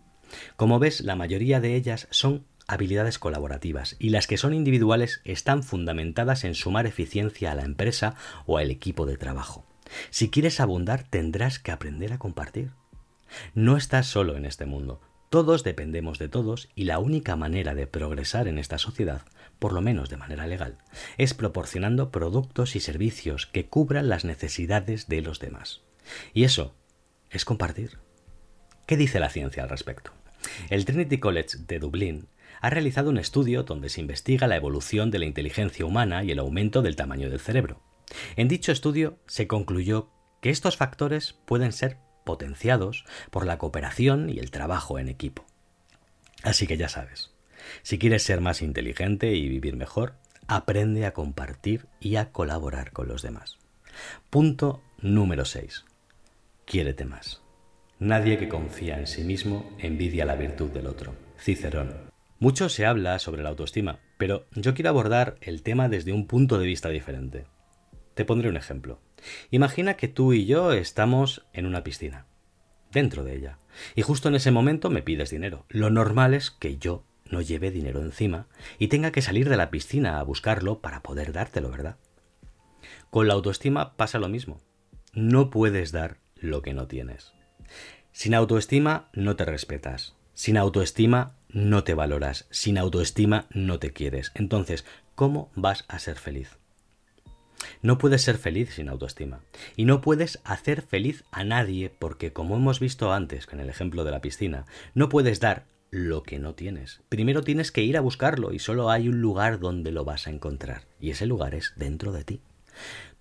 Como 0.57 0.79
ves, 0.79 1.01
la 1.01 1.17
mayoría 1.17 1.61
de 1.61 1.77
ellas 1.77 2.09
son 2.11 2.47
habilidades 2.67 3.19
colaborativas 3.19 3.97
y 3.99 4.11
las 4.11 4.27
que 4.27 4.37
son 4.37 4.55
individuales 4.55 5.21
están 5.25 5.63
fundamentadas 5.63 6.45
en 6.45 6.55
sumar 6.55 6.87
eficiencia 6.87 7.53
a 7.53 7.55
la 7.55 7.65
empresa 7.65 8.15
o 8.47 8.59
al 8.59 8.71
equipo 8.71 9.07
de 9.07 9.17
trabajo. 9.17 9.67
Si 10.11 10.31
quieres 10.31 10.61
abundar 10.61 11.03
tendrás 11.03 11.59
que 11.59 11.73
aprender 11.73 12.13
a 12.13 12.19
compartir. 12.19 12.71
No 13.55 13.77
estás 13.77 14.07
solo 14.07 14.37
en 14.37 14.45
este 14.45 14.67
mundo, 14.67 15.01
todos 15.33 15.65
dependemos 15.65 16.19
de 16.19 16.29
todos 16.29 16.69
y 16.75 16.85
la 16.85 16.99
única 16.99 17.37
manera 17.37 17.75
de 17.75 17.87
progresar 17.87 18.49
en 18.49 18.59
esta 18.59 18.77
sociedad, 18.77 19.23
por 19.59 19.73
lo 19.73 19.81
menos 19.81 20.11
de 20.11 20.19
manera 20.19 20.47
legal, 20.47 20.77
es 21.17 21.33
proporcionando 21.33 22.11
productos 22.11 22.77
y 22.77 22.81
servicios 22.81 23.47
que 23.47 23.65
cubran 23.65 24.11
las 24.11 24.27
necesidades 24.27 25.09
de 25.09 25.23
los 25.23 25.41
demás. 25.41 25.81
Y 26.35 26.45
eso 26.45 26.75
es 27.31 27.47
compartir. 27.47 27.97
¿Qué 28.87 28.99
dice 28.99 29.21
la 29.21 29.31
ciencia 29.31 29.63
al 29.63 29.71
respecto? 29.71 30.13
El 30.69 30.85
Trinity 30.85 31.17
College 31.19 31.57
de 31.67 31.79
Dublín 31.79 32.29
ha 32.63 32.71
realizado 32.71 33.11
un 33.11 33.19
estudio 33.19 33.65
donde 33.65 33.89
se 33.89 34.01
investiga 34.01 34.47
la 34.47 34.55
evolución 34.55 35.11
de 35.11 35.19
la 35.19 35.25
inteligencia 35.27 35.85
humana 35.85 36.23
y 36.23 36.31
el 36.31 36.39
aumento 36.39 36.81
del 36.81 36.95
tamaño 36.95 37.29
del 37.29 37.41
cerebro. 37.41 37.83
En 38.37 38.47
dicho 38.47 38.71
estudio 38.71 39.19
se 39.27 39.49
concluyó 39.49 40.11
que 40.41 40.51
estos 40.51 40.77
factores 40.77 41.35
pueden 41.45 41.73
ser 41.73 41.99
potenciados 42.25 43.05
por 43.33 43.47
la 43.47 43.59
cooperación 43.59 44.31
y 44.31 44.39
el 44.39 44.53
trabajo 44.53 45.01
en 45.01 45.09
equipo. 45.09 45.45
Así 46.45 46.69
que 46.69 46.77
ya 46.77 46.89
sabes, 46.89 47.33
si 47.83 47.99
quieres 47.99 48.23
ser 48.23 48.41
más 48.41 48.63
inteligente 48.63 49.35
y 49.35 49.49
vivir 49.49 49.75
mejor, 49.75 50.15
aprende 50.47 51.05
a 51.05 51.15
compartir 51.15 51.89
y 51.99 52.15
a 52.15 52.31
colaborar 52.31 52.93
con 52.93 53.09
los 53.09 53.23
demás. 53.23 53.59
Punto 54.31 54.81
número 55.01 55.45
6. 55.45 55.85
Quiérete 56.65 57.07
más. 57.07 57.43
Nadie 57.99 58.39
que 58.39 58.49
confía 58.49 59.01
en 59.01 59.09
sí 59.09 59.25
mismo 59.25 59.69
envidia 59.79 60.25
la 60.25 60.37
virtud 60.37 60.71
del 60.71 60.87
otro. 60.87 61.13
Cicerón. 61.41 62.12
Mucho 62.43 62.69
se 62.69 62.87
habla 62.87 63.21
sobre 63.21 63.45
la 63.45 63.51
autoestima, 63.51 64.01
pero 64.19 64.47
yo 64.57 64.75
quiero 64.75 64.91
abordar 64.91 65.37
el 65.43 65.63
tema 65.63 65.89
desde 65.89 66.13
un 66.13 66.27
punto 66.27 66.59
de 66.59 66.67
vista 66.67 66.89
diferente. 66.89 67.47
Te 68.15 68.25
pondré 68.25 68.49
un 68.49 68.57
ejemplo. 68.57 68.99
Imagina 69.53 69.95
que 69.95 70.09
tú 70.09 70.33
y 70.33 70.45
yo 70.45 70.73
estamos 70.73 71.47
en 71.53 71.67
una 71.67 71.85
piscina, 71.85 72.27
dentro 72.91 73.23
de 73.23 73.37
ella, 73.37 73.59
y 73.95 74.03
justo 74.03 74.29
en 74.29 74.35
ese 74.35 74.51
momento 74.51 74.91
me 74.91 75.03
pides 75.03 75.31
dinero. 75.31 75.67
Lo 75.69 75.89
normal 75.89 76.35
es 76.35 76.51
que 76.51 76.79
yo 76.79 77.05
no 77.31 77.43
lleve 77.43 77.71
dinero 77.71 78.03
encima 78.03 78.49
y 78.77 78.89
tenga 78.89 79.13
que 79.13 79.23
salir 79.23 79.49
de 79.49 79.57
la 79.57 79.71
piscina 79.71 80.19
a 80.19 80.25
buscarlo 80.25 80.81
para 80.81 81.01
poder 81.01 81.33
dártelo, 81.33 81.71
¿verdad? 81.71 81.97
Con 83.11 83.29
la 83.29 83.35
autoestima 83.35 83.95
pasa 83.95 84.19
lo 84.19 84.29
mismo. 84.29 84.61
No 85.13 85.49
puedes 85.49 85.93
dar 85.93 86.19
lo 86.35 86.61
que 86.61 86.75
no 86.75 86.89
tienes. 86.89 87.35
Sin 88.11 88.35
autoestima 88.35 89.11
no 89.13 89.37
te 89.37 89.45
respetas. 89.45 90.17
Sin 90.35 90.57
autoestima 90.57 91.37
no 91.53 91.85
te 91.85 91.95
valoras. 91.95 92.47
Sin 92.51 92.79
autoestima 92.79 93.47
no 93.51 93.79
te 93.79 93.93
quieres. 93.93 94.33
Entonces, 94.35 94.85
¿cómo 95.15 95.51
vas 95.55 95.85
a 95.89 95.99
ser 95.99 96.19
feliz? 96.19 96.59
No 97.81 97.99
puedes 97.99 98.23
ser 98.23 98.39
feliz 98.39 98.75
sin 98.75 98.89
autoestima. 98.89 99.41
Y 99.77 99.85
no 99.85 100.01
puedes 100.01 100.41
hacer 100.45 100.83
feliz 100.83 101.25
a 101.31 101.45
nadie 101.45 101.91
porque, 101.91 102.33
como 102.33 102.57
hemos 102.57 102.81
visto 102.81 103.13
antes 103.13 103.47
con 103.47 103.61
el 103.61 103.69
ejemplo 103.69 104.05
de 104.05 104.11
la 104.11 104.21
piscina, 104.21 104.67
no 104.95 105.09
puedes 105.09 105.41
dar 105.41 105.67
lo 105.91 106.23
que 106.23 106.39
no 106.39 106.55
tienes. 106.55 107.03
Primero 107.09 107.43
tienes 107.43 107.71
que 107.71 107.83
ir 107.83 107.97
a 107.97 108.01
buscarlo 108.01 108.53
y 108.53 108.59
solo 108.59 108.91
hay 108.91 109.09
un 109.09 109.21
lugar 109.21 109.61
donde 109.61 109.93
lo 109.93 110.05
vas 110.05 110.27
a 110.27 110.31
encontrar. 110.31 110.87
Y 111.01 111.11
ese 111.11 111.27
lugar 111.27 111.55
es 111.55 111.75
dentro 111.77 112.13
de 112.13 112.25
ti. 112.25 112.41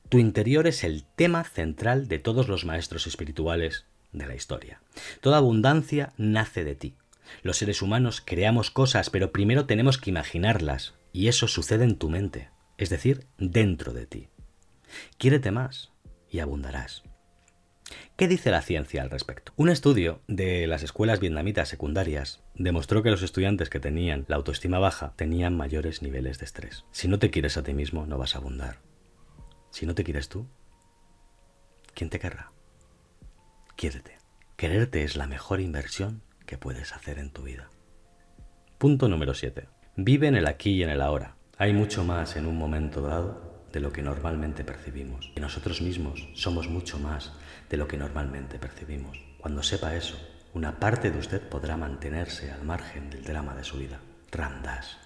Tu 0.10 0.20
interior 0.20 0.68
es 0.68 0.84
el 0.84 1.04
tema 1.04 1.44
central 1.44 2.08
de 2.08 2.20
todos 2.20 2.48
los 2.48 2.66
maestros 2.66 3.08
espirituales 3.08 3.86
de 4.12 4.26
la 4.26 4.36
historia. 4.36 4.82
Toda 5.22 5.38
abundancia 5.38 6.14
nace 6.18 6.64
de 6.64 6.76
ti. 6.76 6.96
Los 7.44 7.58
seres 7.58 7.82
humanos 7.82 8.22
creamos 8.26 8.72
cosas, 8.72 9.10
pero 9.10 9.32
primero 9.32 9.66
tenemos 9.66 9.98
que 9.98 10.10
imaginarlas, 10.10 10.94
y 11.14 11.28
eso 11.28 11.48
sucede 11.48 11.84
en 11.84 11.98
tu 11.98 12.10
mente 12.10 12.50
es 12.82 12.90
decir, 12.90 13.28
dentro 13.38 13.94
de 13.94 14.08
ti. 14.08 14.28
Quiérete 15.20 15.52
más 15.52 15.92
y 16.32 16.40
abundarás. 16.40 17.04
¿Qué 18.18 18.28
dice 18.28 18.50
la 18.50 18.64
ciencia 18.64 19.04
al 19.04 19.12
respecto? 19.12 19.54
Un 19.56 19.70
estudio 19.70 20.22
de 20.28 20.66
las 20.66 20.82
escuelas 20.82 21.20
vietnamitas 21.20 21.70
secundarias 21.70 22.42
demostró 22.56 23.04
que 23.04 23.12
los 23.12 23.22
estudiantes 23.22 23.70
que 23.70 23.80
tenían 23.80 24.26
la 24.28 24.38
autoestima 24.38 24.80
baja 24.80 25.14
tenían 25.16 25.56
mayores 25.56 26.02
niveles 26.02 26.40
de 26.40 26.46
estrés. 26.46 26.86
Si 26.92 27.08
no 27.08 27.20
te 27.20 27.30
quieres 27.30 27.56
a 27.56 27.62
ti 27.62 27.76
mismo, 27.76 28.08
no 28.08 28.18
vas 28.18 28.34
a 28.34 28.40
abundar. 28.40 28.80
Si 29.70 29.86
no 29.86 29.94
te 29.94 30.04
quieres 30.04 30.28
tú, 30.28 30.48
¿quién 31.94 32.10
te 32.10 32.20
querrá? 32.20 32.52
Quiérete. 33.76 34.18
Quererte 34.58 35.04
es 35.04 35.16
la 35.16 35.28
mejor 35.28 35.62
inversión 35.62 36.24
puedes 36.58 36.94
hacer 36.94 37.20
en 37.20 37.32
tu 37.32 37.44
vida. 37.44 37.70
Punto 38.78 39.08
número 39.08 39.34
7. 39.34 39.68
Vive 39.96 40.28
en 40.28 40.36
el 40.36 40.48
aquí 40.48 40.72
y 40.72 40.84
en 40.84 40.90
el 40.90 41.02
ahora. 41.02 41.36
Hay 41.58 41.74
mucho 41.74 42.04
más 42.04 42.36
en 42.36 42.48
un 42.48 42.58
momento 42.58 43.02
dado 43.02 43.52
de 43.72 43.80
lo 43.80 43.92
que 43.92 44.02
normalmente 44.02 44.64
percibimos. 44.64 45.32
Y 45.36 45.40
nosotros 45.40 45.82
mismos 45.82 46.28
somos 46.34 46.68
mucho 46.68 47.00
más 47.00 47.32
de 47.70 47.78
lo 47.78 47.88
que 47.88 47.98
normalmente 47.98 48.60
percibimos. 48.60 49.20
Cuando 49.40 49.64
sepa 49.64 49.96
eso, 49.96 50.18
una 50.54 50.80
parte 50.80 51.12
de 51.12 51.20
usted 51.20 51.42
podrá 51.48 51.78
mantenerse 51.78 52.52
al 52.52 52.64
margen 52.64 53.10
del 53.10 53.24
drama 53.24 53.56
de 53.56 53.64
su 53.64 53.78
vida. 53.78 54.00
Randas. 54.32 54.98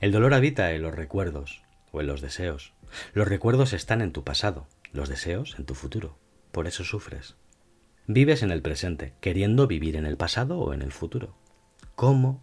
El 0.00 0.12
dolor 0.12 0.34
habita 0.34 0.72
en 0.72 0.82
los 0.82 0.94
recuerdos 0.94 1.62
o 1.90 2.00
en 2.00 2.06
los 2.06 2.20
deseos. 2.20 2.72
Los 3.14 3.28
recuerdos 3.28 3.72
están 3.72 4.02
en 4.02 4.12
tu 4.12 4.24
pasado, 4.24 4.66
los 4.92 5.08
deseos 5.08 5.56
en 5.58 5.64
tu 5.64 5.74
futuro. 5.74 6.18
Por 6.50 6.66
eso 6.66 6.84
sufres. 6.84 7.36
Vives 8.08 8.42
en 8.42 8.50
el 8.50 8.62
presente, 8.62 9.14
queriendo 9.20 9.68
vivir 9.68 9.94
en 9.94 10.06
el 10.06 10.16
pasado 10.16 10.58
o 10.58 10.74
en 10.74 10.82
el 10.82 10.90
futuro. 10.90 11.36
¿Cómo 11.94 12.42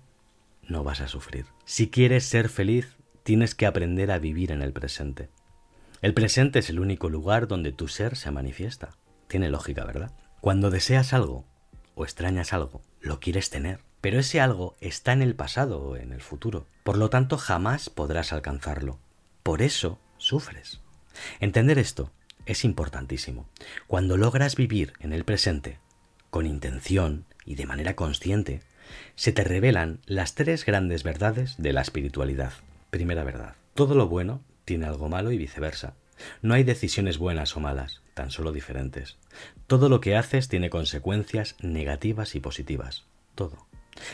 no 0.63 0.85
vas 0.85 1.01
a 1.01 1.09
sufrir? 1.09 1.47
Si 1.65 1.89
quieres 1.89 2.23
ser 2.23 2.47
feliz, 2.47 2.95
tienes 3.23 3.55
que 3.55 3.65
aprender 3.65 4.09
a 4.11 4.19
vivir 4.19 4.53
en 4.53 4.61
el 4.61 4.71
presente. 4.71 5.29
El 6.01 6.13
presente 6.13 6.59
es 6.59 6.69
el 6.69 6.79
único 6.79 7.09
lugar 7.09 7.47
donde 7.47 7.73
tu 7.73 7.89
ser 7.89 8.15
se 8.15 8.31
manifiesta. 8.31 8.91
Tiene 9.27 9.49
lógica, 9.49 9.83
¿verdad? 9.83 10.13
Cuando 10.39 10.69
deseas 10.69 11.11
algo 11.11 11.45
o 11.93 12.05
extrañas 12.05 12.53
algo, 12.53 12.81
lo 13.01 13.19
quieres 13.19 13.49
tener, 13.49 13.81
pero 13.99 14.19
ese 14.19 14.39
algo 14.39 14.77
está 14.79 15.11
en 15.11 15.21
el 15.21 15.35
pasado 15.35 15.81
o 15.81 15.97
en 15.97 16.13
el 16.13 16.21
futuro. 16.21 16.67
Por 16.85 16.97
lo 16.97 17.09
tanto, 17.09 17.37
jamás 17.37 17.89
podrás 17.89 18.31
alcanzarlo. 18.31 18.97
Por 19.43 19.61
eso 19.61 19.99
sufres. 20.17 20.79
Entender 21.41 21.77
esto 21.79 22.13
es 22.45 22.65
importantísimo. 22.65 23.47
Cuando 23.87 24.17
logras 24.17 24.55
vivir 24.55 24.93
en 24.99 25.13
el 25.13 25.23
presente, 25.23 25.79
con 26.29 26.45
intención 26.45 27.25
y 27.45 27.55
de 27.55 27.65
manera 27.65 27.95
consciente, 27.95 28.61
se 29.15 29.31
te 29.31 29.43
revelan 29.43 29.99
las 30.05 30.35
tres 30.35 30.65
grandes 30.65 31.03
verdades 31.03 31.55
de 31.57 31.73
la 31.73 31.81
espiritualidad. 31.81 32.53
Primera 32.89 33.23
verdad. 33.23 33.55
Todo 33.73 33.95
lo 33.95 34.07
bueno 34.07 34.41
tiene 34.65 34.85
algo 34.85 35.09
malo 35.09 35.31
y 35.31 35.37
viceversa. 35.37 35.93
No 36.41 36.53
hay 36.53 36.63
decisiones 36.63 37.17
buenas 37.17 37.55
o 37.55 37.59
malas, 37.59 38.01
tan 38.13 38.31
solo 38.31 38.51
diferentes. 38.51 39.17
Todo 39.67 39.89
lo 39.89 40.01
que 40.01 40.15
haces 40.15 40.49
tiene 40.49 40.69
consecuencias 40.69 41.55
negativas 41.61 42.35
y 42.35 42.39
positivas. 42.39 43.05
Todo. 43.35 43.67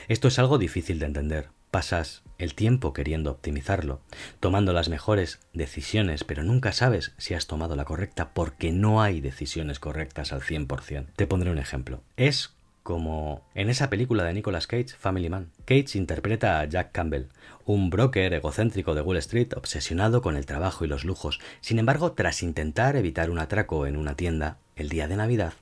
Esto 0.08 0.28
es 0.28 0.40
algo 0.40 0.58
difícil 0.58 1.00
de 1.00 1.06
entender. 1.08 1.50
Pasas 1.76 2.24
el 2.38 2.56
tiempo 2.56 2.94
queriendo 2.94 3.32
optimizarlo, 3.32 4.00
tomando 4.40 4.72
las 4.72 4.88
mejores 4.88 5.42
decisiones, 5.52 6.24
pero 6.24 6.42
nunca 6.42 6.72
sabes 6.72 7.14
si 7.18 7.34
has 7.34 7.48
tomado 7.48 7.76
la 7.76 7.84
correcta 7.84 8.34
porque 8.34 8.72
no 8.72 9.02
hay 9.02 9.20
decisiones 9.20 9.82
correctas 9.82 10.32
al 10.32 10.40
100%. 10.40 11.08
Te 11.18 11.28
pondré 11.28 11.52
un 11.52 11.58
ejemplo. 11.58 12.02
Es 12.16 12.56
como 12.82 13.46
en 13.56 13.70
esa 13.70 13.90
película 13.90 14.24
de 14.24 14.32
Nicolas 14.32 14.68
Cage, 14.68 14.96
Family 14.98 15.30
Man. 15.30 15.52
Cage 15.66 15.98
interpreta 15.98 16.62
a 16.62 16.64
Jack 16.64 16.94
Campbell, 16.94 17.26
un 17.66 17.90
broker 17.90 18.34
egocéntrico 18.34 18.96
de 18.96 19.02
Wall 19.02 19.18
Street 19.18 19.52
obsesionado 19.58 20.22
con 20.22 20.38
el 20.38 20.46
trabajo 20.46 20.86
y 20.86 20.88
los 20.88 21.04
lujos. 21.04 21.42
Sin 21.60 21.78
embargo, 21.78 22.14
tras 22.14 22.42
intentar 22.42 22.96
evitar 22.96 23.30
un 23.30 23.40
atraco 23.40 23.86
en 23.86 23.98
una 23.98 24.16
tienda 24.16 24.60
el 24.78 24.88
día 24.88 25.10
de 25.10 25.18
Navidad, 25.18 25.56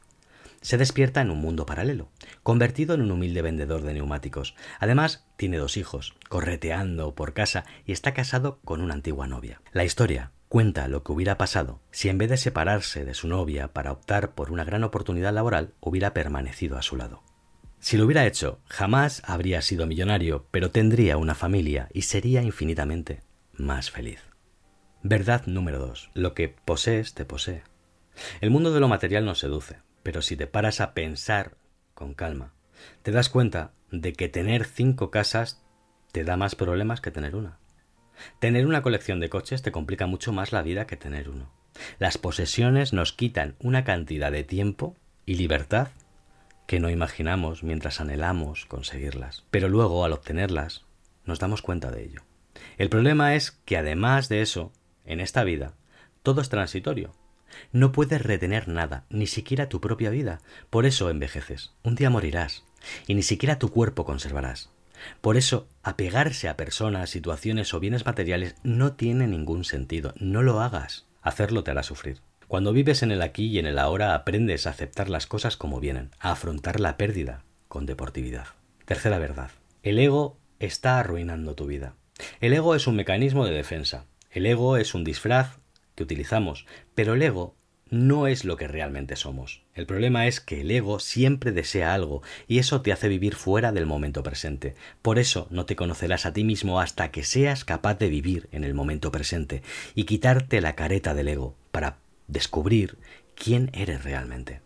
se 0.63 0.77
despierta 0.77 1.21
en 1.21 1.29
un 1.29 1.39
mundo 1.39 1.65
paralelo, 1.65 2.09
convertido 2.41 2.95
en 2.95 3.01
un 3.01 3.11
humilde 3.11 3.41
vendedor 3.41 3.83
de 3.83 3.93
neumáticos. 3.93 4.55
Además, 4.79 5.27
tiene 5.37 5.57
dos 5.57 5.77
hijos, 5.77 6.15
correteando 6.29 7.13
por 7.13 7.33
casa 7.33 7.65
y 7.85 7.91
está 7.91 8.13
casado 8.13 8.59
con 8.63 8.81
una 8.81 8.95
antigua 8.95 9.27
novia. 9.27 9.61
La 9.73 9.83
historia 9.83 10.31
cuenta 10.47 10.87
lo 10.87 11.03
que 11.03 11.11
hubiera 11.11 11.37
pasado 11.37 11.81
si 11.91 12.09
en 12.09 12.17
vez 12.17 12.29
de 12.29 12.37
separarse 12.37 13.05
de 13.05 13.13
su 13.13 13.27
novia 13.27 13.73
para 13.73 13.91
optar 13.91 14.35
por 14.35 14.51
una 14.51 14.63
gran 14.63 14.83
oportunidad 14.83 15.33
laboral, 15.33 15.73
hubiera 15.79 16.13
permanecido 16.13 16.77
a 16.77 16.81
su 16.81 16.95
lado. 16.95 17.23
Si 17.79 17.97
lo 17.97 18.05
hubiera 18.05 18.25
hecho, 18.25 18.61
jamás 18.67 19.21
habría 19.25 19.61
sido 19.61 19.85
millonario, 19.85 20.47
pero 20.51 20.71
tendría 20.71 21.17
una 21.17 21.35
familia 21.35 21.89
y 21.91 22.03
sería 22.03 22.41
infinitamente 22.41 23.21
más 23.51 23.91
feliz. 23.91 24.21
Verdad 25.01 25.45
número 25.47 25.79
2. 25.79 26.11
Lo 26.13 26.33
que 26.33 26.47
posees 26.47 27.13
te 27.13 27.25
posee. 27.25 27.63
El 28.39 28.51
mundo 28.51 28.71
de 28.71 28.79
lo 28.79 28.87
material 28.87 29.25
nos 29.25 29.39
seduce, 29.39 29.79
pero 30.03 30.21
si 30.21 30.35
te 30.35 30.47
paras 30.47 30.81
a 30.81 30.93
pensar 30.93 31.57
con 31.93 32.13
calma, 32.13 32.53
te 33.01 33.11
das 33.11 33.29
cuenta 33.29 33.71
de 33.91 34.13
que 34.13 34.29
tener 34.29 34.65
cinco 34.65 35.09
casas 35.11 35.63
te 36.11 36.23
da 36.23 36.37
más 36.37 36.55
problemas 36.55 37.01
que 37.01 37.11
tener 37.11 37.35
una. 37.35 37.57
Tener 38.39 38.67
una 38.67 38.81
colección 38.81 39.19
de 39.19 39.29
coches 39.29 39.61
te 39.61 39.71
complica 39.71 40.05
mucho 40.05 40.31
más 40.31 40.51
la 40.51 40.61
vida 40.61 40.85
que 40.85 40.97
tener 40.97 41.29
uno. 41.29 41.51
Las 41.97 42.17
posesiones 42.17 42.93
nos 42.93 43.13
quitan 43.13 43.55
una 43.59 43.83
cantidad 43.83 44.31
de 44.31 44.43
tiempo 44.43 44.95
y 45.25 45.35
libertad 45.35 45.89
que 46.67 46.79
no 46.79 46.89
imaginamos 46.89 47.63
mientras 47.63 47.99
anhelamos 47.99 48.65
conseguirlas. 48.65 49.45
Pero 49.49 49.69
luego, 49.69 50.05
al 50.05 50.13
obtenerlas, 50.13 50.85
nos 51.25 51.39
damos 51.39 51.61
cuenta 51.61 51.91
de 51.91 52.03
ello. 52.03 52.21
El 52.77 52.89
problema 52.89 53.35
es 53.35 53.51
que 53.51 53.77
además 53.77 54.29
de 54.29 54.41
eso, 54.41 54.71
en 55.05 55.19
esta 55.19 55.43
vida, 55.43 55.73
todo 56.21 56.41
es 56.41 56.49
transitorio. 56.49 57.13
No 57.71 57.91
puedes 57.91 58.21
retener 58.21 58.67
nada, 58.67 59.05
ni 59.09 59.27
siquiera 59.27 59.69
tu 59.69 59.81
propia 59.81 60.09
vida. 60.09 60.39
Por 60.69 60.85
eso 60.85 61.09
envejeces. 61.09 61.73
Un 61.83 61.95
día 61.95 62.09
morirás. 62.09 62.63
Y 63.07 63.15
ni 63.15 63.23
siquiera 63.23 63.59
tu 63.59 63.69
cuerpo 63.69 64.05
conservarás. 64.05 64.69
Por 65.21 65.37
eso, 65.37 65.67
apegarse 65.81 66.49
a 66.49 66.57
personas, 66.57 67.09
situaciones 67.09 67.73
o 67.73 67.79
bienes 67.79 68.05
materiales 68.05 68.55
no 68.63 68.93
tiene 68.93 69.27
ningún 69.27 69.63
sentido. 69.63 70.13
No 70.17 70.41
lo 70.43 70.61
hagas. 70.61 71.05
Hacerlo 71.21 71.63
te 71.63 71.71
hará 71.71 71.83
sufrir. 71.83 72.21
Cuando 72.47 72.73
vives 72.73 73.03
en 73.03 73.11
el 73.11 73.21
aquí 73.21 73.47
y 73.47 73.59
en 73.59 73.65
el 73.65 73.79
ahora 73.79 74.13
aprendes 74.13 74.67
a 74.67 74.71
aceptar 74.71 75.09
las 75.09 75.27
cosas 75.27 75.57
como 75.57 75.79
vienen, 75.79 76.11
a 76.19 76.31
afrontar 76.31 76.79
la 76.79 76.97
pérdida 76.97 77.43
con 77.67 77.85
deportividad. 77.85 78.47
Tercera 78.85 79.17
verdad. 79.17 79.51
El 79.81 79.97
ego 79.97 80.37
está 80.59 80.99
arruinando 80.99 81.55
tu 81.55 81.65
vida. 81.65 81.95
El 82.41 82.53
ego 82.53 82.75
es 82.75 82.85
un 82.85 82.95
mecanismo 82.95 83.45
de 83.45 83.53
defensa. 83.53 84.05
El 84.29 84.45
ego 84.45 84.77
es 84.77 84.93
un 84.93 85.03
disfraz 85.03 85.57
que 85.95 86.03
utilizamos, 86.03 86.65
pero 86.95 87.13
el 87.13 87.21
ego 87.21 87.55
no 87.93 88.25
es 88.25 88.43
lo 88.43 88.57
que 88.57 88.67
realmente 88.67 89.15
somos. 89.15 89.61
El 89.75 89.85
problema 89.85 90.25
es 90.25 90.39
que 90.39 90.61
el 90.61 90.71
ego 90.71 90.99
siempre 90.99 91.51
desea 91.51 91.93
algo 91.93 92.23
y 92.47 92.57
eso 92.57 92.81
te 92.81 92.91
hace 92.91 93.07
vivir 93.07 93.35
fuera 93.35 93.71
del 93.71 93.85
momento 93.85 94.23
presente. 94.23 94.73
Por 95.03 95.19
eso 95.19 95.47
no 95.51 95.67
te 95.67 95.75
conocerás 95.75 96.25
a 96.25 96.33
ti 96.33 96.43
mismo 96.43 96.79
hasta 96.79 97.11
que 97.11 97.23
seas 97.23 97.65
capaz 97.65 97.99
de 97.99 98.09
vivir 98.09 98.49
en 98.51 98.63
el 98.63 98.73
momento 98.73 99.11
presente 99.11 99.61
y 99.93 100.05
quitarte 100.05 100.59
la 100.59 100.75
careta 100.75 101.13
del 101.13 101.27
ego 101.27 101.55
para 101.71 101.97
descubrir 102.27 102.97
quién 103.35 103.69
eres 103.73 104.03
realmente. 104.03 104.61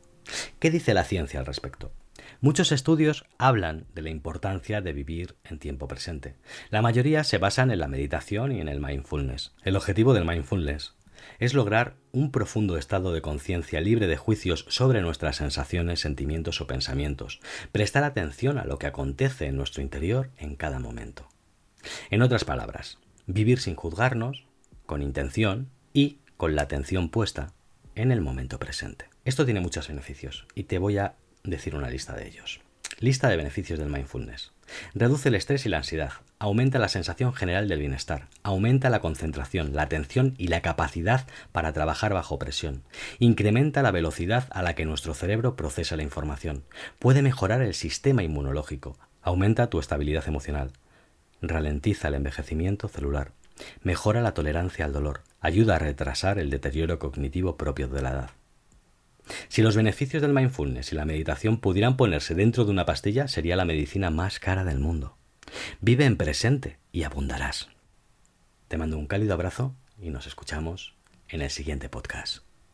¿Qué 0.59 0.71
dice 0.71 0.93
la 0.93 1.03
ciencia 1.03 1.41
al 1.41 1.45
respecto? 1.45 1.91
Muchos 2.39 2.71
estudios 2.71 3.25
hablan 3.37 3.87
de 3.93 4.03
la 4.03 4.09
importancia 4.09 4.79
de 4.81 4.93
vivir 4.93 5.35
en 5.43 5.59
tiempo 5.59 5.87
presente. 5.87 6.35
La 6.69 6.81
mayoría 6.81 7.23
se 7.23 7.39
basan 7.39 7.71
en 7.71 7.79
la 7.79 7.87
meditación 7.87 8.51
y 8.51 8.61
en 8.61 8.67
el 8.67 8.79
mindfulness. 8.79 9.53
El 9.63 9.75
objetivo 9.75 10.13
del 10.13 10.25
mindfulness 10.25 10.96
es 11.39 11.53
lograr 11.53 11.95
un 12.11 12.31
profundo 12.31 12.77
estado 12.77 13.13
de 13.13 13.21
conciencia 13.21 13.81
libre 13.81 14.07
de 14.07 14.17
juicios 14.17 14.65
sobre 14.69 15.01
nuestras 15.01 15.37
sensaciones, 15.37 15.99
sentimientos 15.99 16.61
o 16.61 16.67
pensamientos, 16.67 17.39
prestar 17.71 18.03
atención 18.03 18.57
a 18.57 18.65
lo 18.65 18.79
que 18.79 18.87
acontece 18.87 19.47
en 19.47 19.57
nuestro 19.57 19.81
interior 19.81 20.29
en 20.37 20.55
cada 20.55 20.79
momento. 20.79 21.27
En 22.09 22.21
otras 22.21 22.43
palabras, 22.43 22.99
vivir 23.25 23.59
sin 23.59 23.75
juzgarnos, 23.75 24.45
con 24.85 25.01
intención 25.01 25.69
y 25.93 26.19
con 26.37 26.55
la 26.55 26.63
atención 26.63 27.09
puesta 27.09 27.53
en 27.95 28.11
el 28.11 28.21
momento 28.21 28.59
presente. 28.59 29.09
Esto 29.25 29.45
tiene 29.45 29.59
muchos 29.59 29.87
beneficios 29.87 30.47
y 30.55 30.63
te 30.63 30.77
voy 30.77 30.97
a 30.97 31.15
decir 31.43 31.75
una 31.75 31.89
lista 31.89 32.15
de 32.15 32.27
ellos. 32.27 32.61
Lista 32.99 33.27
de 33.27 33.37
beneficios 33.37 33.79
del 33.79 33.89
mindfulness. 33.89 34.53
Reduce 34.93 35.29
el 35.29 35.35
estrés 35.35 35.65
y 35.65 35.69
la 35.69 35.77
ansiedad, 35.77 36.13
aumenta 36.39 36.77
la 36.77 36.87
sensación 36.87 37.33
general 37.33 37.67
del 37.67 37.79
bienestar, 37.79 38.27
aumenta 38.43 38.89
la 38.89 38.99
concentración, 38.99 39.75
la 39.75 39.83
atención 39.83 40.35
y 40.37 40.47
la 40.47 40.61
capacidad 40.61 41.25
para 41.51 41.73
trabajar 41.73 42.13
bajo 42.13 42.37
presión, 42.37 42.83
incrementa 43.19 43.81
la 43.81 43.91
velocidad 43.91 44.47
a 44.51 44.61
la 44.61 44.75
que 44.75 44.85
nuestro 44.85 45.13
cerebro 45.13 45.55
procesa 45.55 45.95
la 45.95 46.03
información, 46.03 46.63
puede 46.99 47.21
mejorar 47.21 47.61
el 47.61 47.73
sistema 47.73 48.21
inmunológico, 48.21 48.97
aumenta 49.21 49.69
tu 49.69 49.79
estabilidad 49.79 50.27
emocional, 50.27 50.71
ralentiza 51.41 52.09
el 52.09 52.15
envejecimiento 52.15 52.87
celular, 52.87 53.31
mejora 53.81 54.21
la 54.21 54.35
tolerancia 54.35 54.85
al 54.85 54.93
dolor, 54.93 55.21
ayuda 55.41 55.75
a 55.75 55.79
retrasar 55.79 56.37
el 56.37 56.51
deterioro 56.51 56.99
cognitivo 56.99 57.57
propio 57.57 57.87
de 57.87 58.01
la 58.01 58.11
edad. 58.11 58.29
Si 59.49 59.61
los 59.61 59.75
beneficios 59.75 60.21
del 60.21 60.33
mindfulness 60.33 60.93
y 60.93 60.95
la 60.95 61.05
meditación 61.05 61.57
pudieran 61.57 61.97
ponerse 61.97 62.35
dentro 62.35 62.63
de 62.63 62.71
una 62.71 62.85
pastilla, 62.85 63.27
sería 63.27 63.55
la 63.55 63.65
medicina 63.65 64.09
más 64.09 64.39
cara 64.39 64.63
del 64.63 64.79
mundo. 64.79 65.17
Vive 65.81 66.05
en 66.05 66.17
presente 66.17 66.77
y 66.91 67.03
abundarás. 67.03 67.69
Te 68.67 68.77
mando 68.77 68.97
un 68.97 69.07
cálido 69.07 69.33
abrazo 69.33 69.75
y 70.01 70.09
nos 70.09 70.27
escuchamos 70.27 70.95
en 71.29 71.41
el 71.41 71.49
siguiente 71.49 71.89
podcast. 71.89 72.46